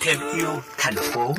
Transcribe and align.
Thêm 0.00 0.18
yêu 0.36 0.48
thành 0.78 0.94
phố. 1.12 1.34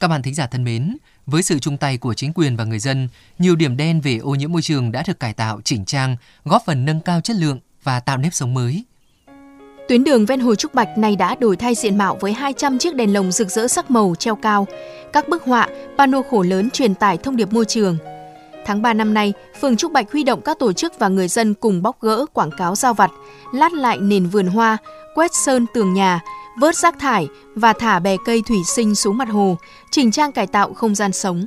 Các 0.00 0.08
bạn 0.08 0.22
thính 0.22 0.34
giả 0.34 0.46
thân 0.46 0.64
mến, 0.64 0.96
với 1.26 1.42
sự 1.42 1.58
chung 1.58 1.76
tay 1.76 1.98
của 1.98 2.14
chính 2.14 2.32
quyền 2.34 2.56
và 2.56 2.64
người 2.64 2.78
dân, 2.78 3.08
nhiều 3.38 3.56
điểm 3.56 3.76
đen 3.76 4.00
về 4.00 4.18
ô 4.18 4.34
nhiễm 4.34 4.52
môi 4.52 4.62
trường 4.62 4.92
đã 4.92 5.02
được 5.06 5.20
cải 5.20 5.32
tạo, 5.32 5.60
chỉnh 5.64 5.84
trang, 5.84 6.16
góp 6.44 6.62
phần 6.66 6.84
nâng 6.84 7.00
cao 7.00 7.20
chất 7.20 7.36
lượng 7.36 7.60
và 7.82 8.00
tạo 8.00 8.16
nếp 8.16 8.34
sống 8.34 8.54
mới. 8.54 8.84
Tuyến 9.88 10.04
đường 10.04 10.26
ven 10.26 10.40
hồ 10.40 10.54
Trúc 10.54 10.74
Bạch 10.74 10.98
này 10.98 11.16
đã 11.16 11.34
đổi 11.34 11.56
thay 11.56 11.74
diện 11.74 11.98
mạo 11.98 12.18
với 12.20 12.32
200 12.32 12.78
chiếc 12.78 12.94
đèn 12.94 13.12
lồng 13.12 13.32
rực 13.32 13.48
rỡ 13.48 13.68
sắc 13.68 13.90
màu 13.90 14.14
treo 14.18 14.36
cao, 14.36 14.66
các 15.12 15.28
bức 15.28 15.42
họa, 15.42 15.68
pano 15.98 16.22
khổ 16.30 16.42
lớn 16.42 16.70
truyền 16.70 16.94
tải 16.94 17.16
thông 17.16 17.36
điệp 17.36 17.52
môi 17.52 17.64
trường. 17.64 17.98
Tháng 18.66 18.82
3 18.82 18.94
năm 18.94 19.14
nay, 19.14 19.32
phường 19.60 19.76
Trúc 19.76 19.92
Bạch 19.92 20.12
huy 20.12 20.24
động 20.24 20.40
các 20.44 20.58
tổ 20.58 20.72
chức 20.72 20.98
và 20.98 21.08
người 21.08 21.28
dân 21.28 21.54
cùng 21.54 21.82
bóc 21.82 21.96
gỡ 22.00 22.26
quảng 22.32 22.50
cáo 22.58 22.74
giao 22.74 22.94
vặt, 22.94 23.10
lát 23.52 23.72
lại 23.72 23.98
nền 23.98 24.26
vườn 24.26 24.46
hoa, 24.46 24.76
quét 25.14 25.34
sơn 25.34 25.66
tường 25.74 25.94
nhà, 25.94 26.20
vớt 26.60 26.76
rác 26.76 26.98
thải 26.98 27.28
và 27.54 27.72
thả 27.72 27.98
bè 27.98 28.16
cây 28.24 28.42
thủy 28.48 28.58
sinh 28.66 28.94
xuống 28.94 29.18
mặt 29.18 29.28
hồ, 29.28 29.56
chỉnh 29.90 30.10
trang 30.10 30.32
cải 30.32 30.46
tạo 30.46 30.72
không 30.74 30.94
gian 30.94 31.12
sống. 31.12 31.46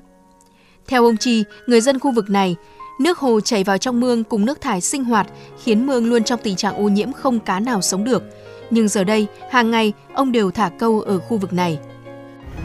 Theo 0.87 1.05
ông 1.05 1.17
Chi, 1.17 1.43
người 1.67 1.81
dân 1.81 1.99
khu 1.99 2.11
vực 2.11 2.29
này, 2.29 2.55
nước 2.99 3.17
hồ 3.19 3.39
chảy 3.41 3.63
vào 3.63 3.77
trong 3.77 3.99
mương 3.99 4.23
cùng 4.23 4.45
nước 4.45 4.61
thải 4.61 4.81
sinh 4.81 5.03
hoạt 5.03 5.27
khiến 5.63 5.87
mương 5.87 6.09
luôn 6.09 6.23
trong 6.23 6.39
tình 6.43 6.55
trạng 6.55 6.75
ô 6.75 6.83
nhiễm 6.83 7.13
không 7.13 7.39
cá 7.39 7.59
nào 7.59 7.81
sống 7.81 8.03
được. 8.03 8.23
Nhưng 8.69 8.87
giờ 8.87 9.03
đây, 9.03 9.27
hàng 9.51 9.71
ngày 9.71 9.93
ông 10.13 10.31
đều 10.31 10.51
thả 10.51 10.69
câu 10.79 11.01
ở 11.01 11.19
khu 11.19 11.37
vực 11.37 11.53
này. 11.53 11.79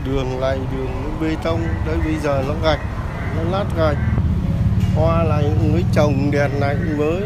Đường 0.07 0.41
này 0.41 0.59
đường 0.77 0.91
bê 1.21 1.37
tông, 1.45 1.61
tới 1.87 1.97
bây 2.05 2.15
giờ 2.23 2.45
nó 2.49 2.55
gạch, 2.65 2.81
nó 3.37 3.59
lát 3.59 3.65
gạch. 3.79 3.97
Hoa 4.97 5.25
này 5.25 5.45
mới 5.73 5.85
trồng 5.93 6.31
đèn 6.31 6.61
này 6.61 6.77
mới. 6.99 7.23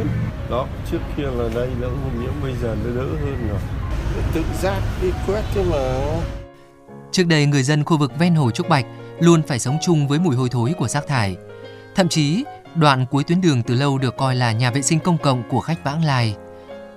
Đó, 0.51 0.67
trước 0.91 0.99
kia 1.17 1.23
là 1.23 1.49
đây 1.55 1.69
nó 1.81 1.87
ô 1.87 2.21
nhiễm, 2.21 2.33
bây 2.43 2.53
giờ 2.63 2.77
nó 2.85 2.91
đỡ 2.97 3.07
hơn 3.07 3.49
rồi 3.49 3.59
tự 4.35 4.43
giác 4.63 4.81
đi 5.03 5.09
quét 5.27 5.43
chứ 5.55 5.63
mà. 5.71 6.01
Trước 7.13 7.27
đây 7.27 7.47
người 7.47 7.63
dân 7.63 7.85
khu 7.85 7.99
vực 7.99 8.13
ven 8.19 8.35
hồ 8.35 8.51
Trúc 8.51 8.69
Bạch 8.69 8.87
luôn 9.21 9.43
phải 9.43 9.59
sống 9.59 9.79
chung 9.83 10.09
với 10.09 10.19
mùi 10.19 10.37
hôi 10.37 10.49
thối 10.49 10.73
của 10.79 10.89
rác 10.89 11.07
thải. 11.07 11.37
Thậm 11.95 12.09
chí, 12.09 12.45
đoạn 12.75 13.07
cuối 13.11 13.25
tuyến 13.25 13.41
đường 13.41 13.63
từ 13.63 13.75
lâu 13.75 13.99
được 13.99 14.17
coi 14.17 14.35
là 14.35 14.53
nhà 14.53 14.71
vệ 14.71 14.83
sinh 14.83 15.01
công 15.01 15.19
cộng 15.19 15.43
của 15.51 15.61
khách 15.61 15.85
vãng 15.85 16.05
lai. 16.05 16.37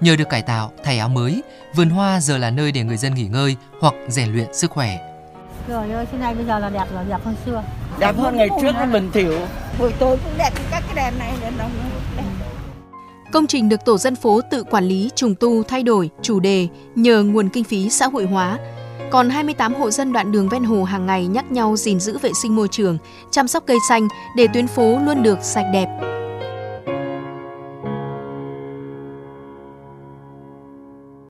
Nhờ 0.01 0.15
được 0.15 0.29
cải 0.29 0.41
tạo, 0.41 0.71
thay 0.83 0.99
áo 0.99 1.09
mới, 1.09 1.41
vườn 1.75 1.89
hoa 1.89 2.19
giờ 2.19 2.37
là 2.37 2.49
nơi 2.49 2.71
để 2.71 2.83
người 2.83 2.97
dân 2.97 3.13
nghỉ 3.13 3.27
ngơi 3.27 3.55
hoặc 3.79 3.93
rèn 4.07 4.33
luyện 4.33 4.53
sức 4.53 4.71
khỏe. 4.71 5.16
Trời 5.67 5.91
ơi, 5.91 6.05
thế 6.11 6.17
này 6.17 6.35
bây 6.35 6.45
giờ 6.45 6.59
là 6.59 6.69
đẹp 6.69 6.85
rồi, 6.93 7.05
đẹp 7.09 7.25
hơn 7.25 7.35
xưa. 7.45 7.63
Đẹp 7.99 8.17
hơn 8.17 8.37
ngày 8.37 8.49
trước 8.61 8.71
nó 8.79 8.85
bình 8.85 9.11
thiểu. 9.13 9.39
Buổi 9.79 9.93
tối 9.99 10.17
cũng 10.23 10.33
đẹp, 10.37 10.51
các 10.71 10.83
cái 10.87 10.95
đèn 10.95 11.19
này 11.19 11.33
đèn 11.41 11.53
đồng 11.57 11.69
đẹp. 12.17 12.23
Công 13.31 13.47
trình 13.47 13.69
được 13.69 13.85
tổ 13.85 13.97
dân 13.97 14.15
phố 14.15 14.41
tự 14.51 14.63
quản 14.63 14.83
lý, 14.83 15.09
trùng 15.15 15.35
tu, 15.35 15.63
thay 15.63 15.83
đổi, 15.83 16.09
chủ 16.21 16.39
đề 16.39 16.67
nhờ 16.95 17.23
nguồn 17.23 17.49
kinh 17.49 17.63
phí 17.63 17.89
xã 17.89 18.07
hội 18.07 18.25
hóa. 18.25 18.57
Còn 19.11 19.29
28 19.29 19.73
hộ 19.73 19.91
dân 19.91 20.13
đoạn 20.13 20.31
đường 20.31 20.49
ven 20.49 20.63
hồ 20.63 20.83
hàng 20.83 21.05
ngày 21.05 21.27
nhắc 21.27 21.51
nhau 21.51 21.77
gìn 21.77 21.99
giữ 21.99 22.17
vệ 22.17 22.31
sinh 22.41 22.55
môi 22.55 22.67
trường, 22.67 22.97
chăm 23.31 23.47
sóc 23.47 23.63
cây 23.67 23.77
xanh 23.89 24.07
để 24.35 24.47
tuyến 24.53 24.67
phố 24.67 24.99
luôn 25.05 25.23
được 25.23 25.37
sạch 25.41 25.65
đẹp. 25.73 26.16